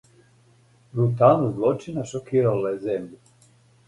[0.99, 3.51] Бруталност злочина шокирала је земљу.